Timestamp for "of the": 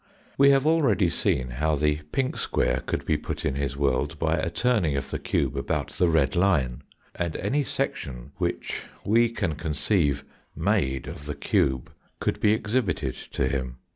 4.97-5.19, 11.07-11.35